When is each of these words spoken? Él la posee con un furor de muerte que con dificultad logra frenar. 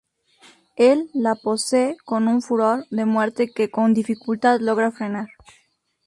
Él 0.77 1.11
la 1.13 1.35
posee 1.35 1.95
con 2.05 2.27
un 2.27 2.41
furor 2.41 2.87
de 2.89 3.05
muerte 3.05 3.51
que 3.53 3.69
con 3.69 3.93
dificultad 3.93 4.59
logra 4.59 4.91
frenar. 4.91 5.27